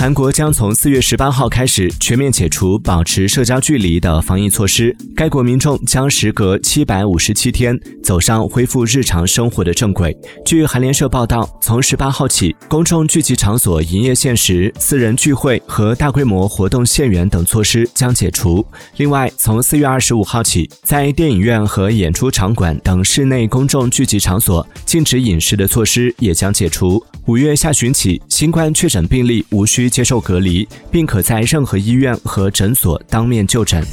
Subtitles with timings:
[0.00, 10.16] 韩国将从四月十八号开始全面解除保持社交距离的防疫措施，该国民众将时隔七百五十七天走上恢复日常生活的正轨。
[10.42, 18.66] 据韩联社报道，从十八号起，公众聚集场所营业限时、私人聚会和大规模活动限员等措施将解除。
[18.96, 27.04] 另外，从四月二十五号起，在电影院和演出场馆等室内公众聚集场所禁止饮食的措施也将解除。
[27.26, 33.84] 五月下旬起，新冠确诊病例无需接受隔离，并可在任何医院和诊所当面就诊。